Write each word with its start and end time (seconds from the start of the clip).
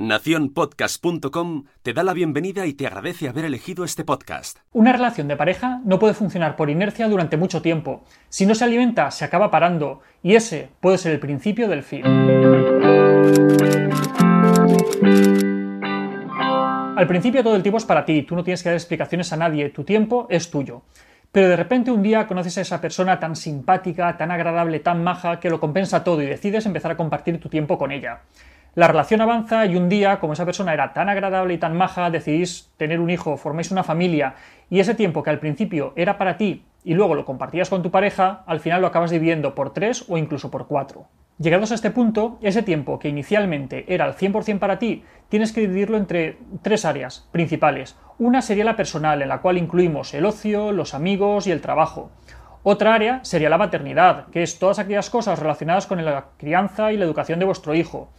Naciónpodcast.com 0.00 1.64
te 1.82 1.92
da 1.92 2.02
la 2.02 2.14
bienvenida 2.14 2.64
y 2.64 2.72
te 2.72 2.86
agradece 2.86 3.28
haber 3.28 3.44
elegido 3.44 3.84
este 3.84 4.02
podcast. 4.02 4.60
Una 4.72 4.92
relación 4.94 5.28
de 5.28 5.36
pareja 5.36 5.82
no 5.84 5.98
puede 5.98 6.14
funcionar 6.14 6.56
por 6.56 6.70
inercia 6.70 7.06
durante 7.06 7.36
mucho 7.36 7.60
tiempo. 7.60 8.02
Si 8.30 8.46
no 8.46 8.54
se 8.54 8.64
alimenta, 8.64 9.10
se 9.10 9.26
acaba 9.26 9.50
parando, 9.50 10.00
y 10.22 10.36
ese 10.36 10.70
puede 10.80 10.96
ser 10.96 11.12
el 11.12 11.20
principio 11.20 11.68
del 11.68 11.82
fin. 11.82 12.06
Al 16.96 17.06
principio 17.06 17.42
todo 17.42 17.56
el 17.56 17.62
tiempo 17.62 17.76
es 17.76 17.84
para 17.84 18.06
ti, 18.06 18.22
tú 18.22 18.34
no 18.34 18.42
tienes 18.42 18.62
que 18.62 18.70
dar 18.70 18.76
explicaciones 18.76 19.30
a 19.34 19.36
nadie, 19.36 19.68
tu 19.68 19.84
tiempo 19.84 20.26
es 20.30 20.50
tuyo. 20.50 20.80
Pero 21.30 21.50
de 21.50 21.56
repente 21.56 21.90
un 21.90 22.02
día 22.02 22.26
conoces 22.26 22.56
a 22.56 22.62
esa 22.62 22.80
persona 22.80 23.20
tan 23.20 23.36
simpática, 23.36 24.16
tan 24.16 24.30
agradable, 24.30 24.80
tan 24.80 25.04
maja, 25.04 25.40
que 25.40 25.50
lo 25.50 25.60
compensa 25.60 26.02
todo 26.02 26.22
y 26.22 26.26
decides 26.26 26.64
empezar 26.64 26.92
a 26.92 26.96
compartir 26.96 27.38
tu 27.38 27.50
tiempo 27.50 27.76
con 27.76 27.92
ella. 27.92 28.22
La 28.80 28.88
relación 28.88 29.20
avanza 29.20 29.66
y 29.66 29.76
un 29.76 29.90
día, 29.90 30.20
como 30.20 30.32
esa 30.32 30.46
persona 30.46 30.72
era 30.72 30.94
tan 30.94 31.10
agradable 31.10 31.52
y 31.52 31.58
tan 31.58 31.76
maja, 31.76 32.08
decidís 32.08 32.72
tener 32.78 32.98
un 32.98 33.10
hijo, 33.10 33.36
formáis 33.36 33.70
una 33.70 33.84
familia 33.84 34.36
y 34.70 34.80
ese 34.80 34.94
tiempo 34.94 35.22
que 35.22 35.28
al 35.28 35.38
principio 35.38 35.92
era 35.96 36.16
para 36.16 36.38
ti 36.38 36.64
y 36.82 36.94
luego 36.94 37.14
lo 37.14 37.26
compartías 37.26 37.68
con 37.68 37.82
tu 37.82 37.90
pareja, 37.90 38.42
al 38.46 38.58
final 38.58 38.80
lo 38.80 38.86
acabas 38.86 39.10
dividiendo 39.10 39.54
por 39.54 39.74
tres 39.74 40.06
o 40.08 40.16
incluso 40.16 40.50
por 40.50 40.66
cuatro. 40.66 41.08
Llegados 41.38 41.72
a 41.72 41.74
este 41.74 41.90
punto, 41.90 42.38
ese 42.40 42.62
tiempo 42.62 42.98
que 42.98 43.10
inicialmente 43.10 43.84
era 43.86 44.06
al 44.06 44.16
100% 44.16 44.58
para 44.58 44.78
ti, 44.78 45.04
tienes 45.28 45.52
que 45.52 45.60
dividirlo 45.60 45.98
entre 45.98 46.38
tres 46.62 46.86
áreas 46.86 47.28
principales. 47.32 47.98
Una 48.18 48.40
sería 48.40 48.64
la 48.64 48.76
personal, 48.76 49.20
en 49.20 49.28
la 49.28 49.42
cual 49.42 49.58
incluimos 49.58 50.14
el 50.14 50.24
ocio, 50.24 50.72
los 50.72 50.94
amigos 50.94 51.46
y 51.46 51.50
el 51.50 51.60
trabajo. 51.60 52.12
Otra 52.62 52.94
área 52.94 53.22
sería 53.24 53.50
la 53.50 53.58
maternidad, 53.58 54.28
que 54.28 54.42
es 54.42 54.58
todas 54.58 54.78
aquellas 54.78 55.10
cosas 55.10 55.38
relacionadas 55.38 55.86
con 55.86 56.02
la 56.02 56.28
crianza 56.38 56.92
y 56.92 56.96
la 56.96 57.04
educación 57.04 57.38
de 57.38 57.44
vuestro 57.44 57.74
hijo. 57.74 58.10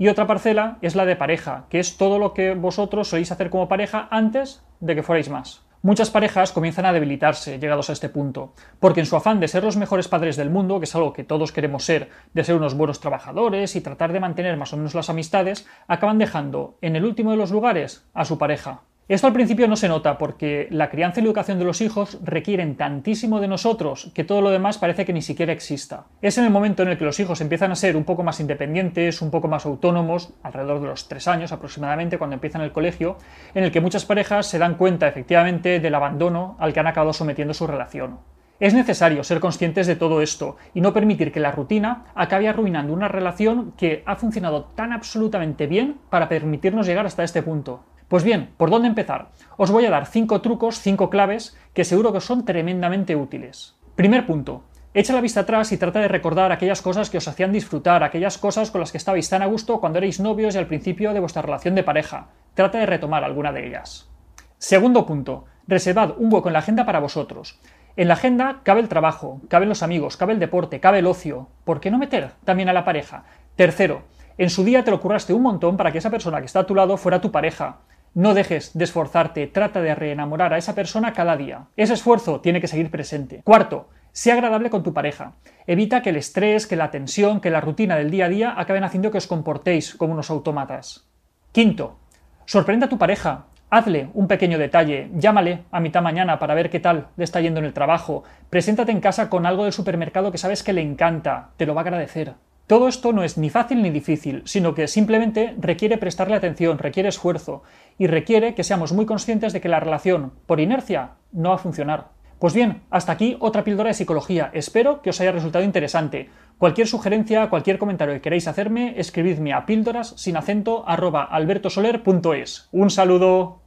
Y 0.00 0.08
otra 0.08 0.26
parcela 0.26 0.78
es 0.80 0.94
la 0.94 1.04
de 1.04 1.14
pareja, 1.14 1.66
que 1.68 1.78
es 1.78 1.98
todo 1.98 2.18
lo 2.18 2.32
que 2.32 2.54
vosotros 2.54 3.08
soléis 3.08 3.32
hacer 3.32 3.50
como 3.50 3.68
pareja 3.68 4.08
antes 4.10 4.64
de 4.80 4.94
que 4.94 5.02
fuerais 5.02 5.28
más. 5.28 5.60
Muchas 5.82 6.08
parejas 6.08 6.52
comienzan 6.52 6.86
a 6.86 6.94
debilitarse 6.94 7.58
llegados 7.58 7.90
a 7.90 7.92
este 7.92 8.08
punto, 8.08 8.54
porque 8.80 9.00
en 9.00 9.06
su 9.06 9.14
afán 9.16 9.40
de 9.40 9.48
ser 9.48 9.62
los 9.62 9.76
mejores 9.76 10.08
padres 10.08 10.36
del 10.36 10.48
mundo, 10.48 10.80
que 10.80 10.84
es 10.84 10.94
algo 10.94 11.12
que 11.12 11.22
todos 11.22 11.52
queremos 11.52 11.84
ser, 11.84 12.08
de 12.32 12.44
ser 12.44 12.54
unos 12.54 12.72
buenos 12.72 13.00
trabajadores 13.00 13.76
y 13.76 13.82
tratar 13.82 14.14
de 14.14 14.20
mantener 14.20 14.56
más 14.56 14.72
o 14.72 14.78
menos 14.78 14.94
las 14.94 15.10
amistades, 15.10 15.68
acaban 15.86 16.16
dejando 16.16 16.78
en 16.80 16.96
el 16.96 17.04
último 17.04 17.32
de 17.32 17.36
los 17.36 17.50
lugares 17.50 18.08
a 18.14 18.24
su 18.24 18.38
pareja. 18.38 18.80
Esto 19.10 19.26
al 19.26 19.32
principio 19.32 19.66
no 19.66 19.74
se 19.74 19.88
nota 19.88 20.18
porque 20.18 20.68
la 20.70 20.88
crianza 20.88 21.18
y 21.18 21.24
la 21.24 21.30
educación 21.30 21.58
de 21.58 21.64
los 21.64 21.80
hijos 21.80 22.20
requieren 22.22 22.76
tantísimo 22.76 23.40
de 23.40 23.48
nosotros 23.48 24.12
que 24.14 24.22
todo 24.22 24.40
lo 24.40 24.50
demás 24.50 24.78
parece 24.78 25.04
que 25.04 25.12
ni 25.12 25.20
siquiera 25.20 25.52
exista. 25.52 26.04
Es 26.22 26.38
en 26.38 26.44
el 26.44 26.50
momento 26.50 26.84
en 26.84 26.90
el 26.90 26.96
que 26.96 27.04
los 27.04 27.18
hijos 27.18 27.40
empiezan 27.40 27.72
a 27.72 27.74
ser 27.74 27.96
un 27.96 28.04
poco 28.04 28.22
más 28.22 28.38
independientes, 28.38 29.20
un 29.20 29.32
poco 29.32 29.48
más 29.48 29.66
autónomos, 29.66 30.32
alrededor 30.44 30.80
de 30.80 30.86
los 30.86 31.08
tres 31.08 31.26
años 31.26 31.50
aproximadamente, 31.50 32.18
cuando 32.18 32.34
empiezan 32.34 32.62
el 32.62 32.70
colegio, 32.70 33.16
en 33.52 33.64
el 33.64 33.72
que 33.72 33.80
muchas 33.80 34.04
parejas 34.04 34.46
se 34.46 34.60
dan 34.60 34.76
cuenta 34.76 35.08
efectivamente 35.08 35.80
del 35.80 35.94
abandono 35.96 36.56
al 36.60 36.72
que 36.72 36.78
han 36.78 36.86
acabado 36.86 37.12
sometiendo 37.12 37.52
su 37.52 37.66
relación. 37.66 38.20
Es 38.60 38.74
necesario 38.74 39.24
ser 39.24 39.40
conscientes 39.40 39.88
de 39.88 39.96
todo 39.96 40.22
esto 40.22 40.56
y 40.72 40.82
no 40.82 40.92
permitir 40.92 41.32
que 41.32 41.40
la 41.40 41.50
rutina 41.50 42.04
acabe 42.14 42.46
arruinando 42.46 42.92
una 42.92 43.08
relación 43.08 43.72
que 43.76 44.04
ha 44.06 44.14
funcionado 44.14 44.66
tan 44.76 44.92
absolutamente 44.92 45.66
bien 45.66 45.96
para 46.10 46.28
permitirnos 46.28 46.86
llegar 46.86 47.06
hasta 47.06 47.24
este 47.24 47.42
punto. 47.42 47.82
Pues 48.10 48.24
bien, 48.24 48.50
¿por 48.56 48.70
dónde 48.70 48.88
empezar? 48.88 49.28
Os 49.56 49.70
voy 49.70 49.86
a 49.86 49.90
dar 49.90 50.04
cinco 50.04 50.40
trucos, 50.40 50.80
cinco 50.80 51.10
claves 51.10 51.56
que 51.72 51.84
seguro 51.84 52.12
que 52.12 52.20
son 52.20 52.44
tremendamente 52.44 53.14
útiles. 53.14 53.76
Primer 53.94 54.26
punto. 54.26 54.64
Echa 54.94 55.12
la 55.12 55.20
vista 55.20 55.42
atrás 55.42 55.70
y 55.70 55.76
trata 55.76 56.00
de 56.00 56.08
recordar 56.08 56.50
aquellas 56.50 56.82
cosas 56.82 57.08
que 57.08 57.18
os 57.18 57.28
hacían 57.28 57.52
disfrutar, 57.52 58.02
aquellas 58.02 58.36
cosas 58.36 58.72
con 58.72 58.80
las 58.80 58.90
que 58.90 58.98
estabais 58.98 59.30
tan 59.30 59.42
a 59.42 59.46
gusto 59.46 59.78
cuando 59.78 59.98
erais 59.98 60.18
novios 60.18 60.56
y 60.56 60.58
al 60.58 60.66
principio 60.66 61.14
de 61.14 61.20
vuestra 61.20 61.42
relación 61.42 61.76
de 61.76 61.84
pareja. 61.84 62.30
Trata 62.54 62.78
de 62.78 62.86
retomar 62.86 63.22
alguna 63.22 63.52
de 63.52 63.68
ellas. 63.68 64.10
Segundo 64.58 65.06
punto. 65.06 65.44
Reservad 65.68 66.14
un 66.18 66.34
hueco 66.34 66.48
en 66.48 66.54
la 66.54 66.58
agenda 66.58 66.84
para 66.84 66.98
vosotros. 66.98 67.60
En 67.94 68.08
la 68.08 68.14
agenda 68.14 68.62
cabe 68.64 68.80
el 68.80 68.88
trabajo, 68.88 69.40
caben 69.48 69.68
los 69.68 69.84
amigos, 69.84 70.16
cabe 70.16 70.32
el 70.32 70.40
deporte, 70.40 70.80
cabe 70.80 70.98
el 70.98 71.06
ocio. 71.06 71.46
¿Por 71.62 71.78
qué 71.78 71.92
no 71.92 71.98
meter 71.98 72.32
también 72.42 72.68
a 72.68 72.72
la 72.72 72.84
pareja? 72.84 73.22
Tercero, 73.54 74.02
en 74.36 74.50
su 74.50 74.64
día 74.64 74.82
te 74.82 74.90
lo 74.90 75.00
curraste 75.00 75.32
un 75.32 75.42
montón 75.42 75.76
para 75.76 75.92
que 75.92 75.98
esa 75.98 76.10
persona 76.10 76.40
que 76.40 76.46
está 76.46 76.60
a 76.60 76.66
tu 76.66 76.74
lado 76.74 76.96
fuera 76.96 77.20
tu 77.20 77.30
pareja. 77.30 77.82
No 78.14 78.34
dejes 78.34 78.76
de 78.76 78.82
esforzarte, 78.84 79.46
trata 79.46 79.80
de 79.80 79.94
reenamorar 79.94 80.52
a 80.52 80.58
esa 80.58 80.74
persona 80.74 81.12
cada 81.12 81.36
día. 81.36 81.66
Ese 81.76 81.94
esfuerzo 81.94 82.40
tiene 82.40 82.60
que 82.60 82.66
seguir 82.66 82.90
presente. 82.90 83.40
Cuarto, 83.44 83.88
sea 84.10 84.34
agradable 84.34 84.68
con 84.68 84.82
tu 84.82 84.92
pareja. 84.92 85.34
Evita 85.68 86.02
que 86.02 86.10
el 86.10 86.16
estrés, 86.16 86.66
que 86.66 86.74
la 86.74 86.90
tensión, 86.90 87.40
que 87.40 87.50
la 87.50 87.60
rutina 87.60 87.94
del 87.94 88.10
día 88.10 88.24
a 88.24 88.28
día 88.28 88.54
acaben 88.56 88.82
haciendo 88.82 89.12
que 89.12 89.18
os 89.18 89.28
comportéis 89.28 89.94
como 89.94 90.14
unos 90.14 90.28
autómatas. 90.28 91.06
Quinto, 91.52 91.98
sorprenda 92.46 92.86
a 92.86 92.88
tu 92.88 92.98
pareja. 92.98 93.44
Hazle 93.70 94.10
un 94.14 94.26
pequeño 94.26 94.58
detalle, 94.58 95.08
llámale 95.14 95.62
a 95.70 95.78
mitad 95.78 96.02
mañana 96.02 96.40
para 96.40 96.54
ver 96.54 96.70
qué 96.70 96.80
tal 96.80 97.06
le 97.16 97.22
está 97.22 97.40
yendo 97.40 97.60
en 97.60 97.66
el 97.66 97.72
trabajo, 97.72 98.24
preséntate 98.50 98.90
en 98.90 99.00
casa 99.00 99.30
con 99.30 99.46
algo 99.46 99.62
del 99.62 99.72
supermercado 99.72 100.32
que 100.32 100.38
sabes 100.38 100.64
que 100.64 100.72
le 100.72 100.80
encanta, 100.80 101.50
te 101.56 101.66
lo 101.66 101.76
va 101.76 101.82
a 101.82 101.84
agradecer. 101.84 102.34
Todo 102.70 102.86
esto 102.86 103.12
no 103.12 103.24
es 103.24 103.36
ni 103.36 103.50
fácil 103.50 103.82
ni 103.82 103.90
difícil, 103.90 104.42
sino 104.44 104.74
que 104.74 104.86
simplemente 104.86 105.56
requiere 105.58 105.98
prestarle 105.98 106.36
atención, 106.36 106.78
requiere 106.78 107.08
esfuerzo 107.08 107.64
y 107.98 108.06
requiere 108.06 108.54
que 108.54 108.62
seamos 108.62 108.92
muy 108.92 109.06
conscientes 109.06 109.52
de 109.52 109.60
que 109.60 109.68
la 109.68 109.80
relación, 109.80 110.34
por 110.46 110.60
inercia, 110.60 111.14
no 111.32 111.48
va 111.48 111.56
a 111.56 111.58
funcionar. 111.58 112.10
Pues 112.38 112.54
bien, 112.54 112.82
hasta 112.88 113.10
aquí 113.10 113.36
otra 113.40 113.64
píldora 113.64 113.88
de 113.88 113.94
psicología. 113.94 114.50
Espero 114.52 115.02
que 115.02 115.10
os 115.10 115.20
haya 115.20 115.32
resultado 115.32 115.64
interesante. 115.64 116.30
Cualquier 116.58 116.86
sugerencia, 116.86 117.50
cualquier 117.50 117.78
comentario 117.78 118.14
que 118.14 118.20
queráis 118.20 118.46
hacerme, 118.46 118.94
escribidme 118.98 119.52
a 119.52 119.66
píldoras 119.66 120.14
sin 120.16 120.36
acento 120.36 120.84
arroba 120.86 121.24
albertosoler.es. 121.24 122.68
Un 122.70 122.90
saludo. 122.90 123.62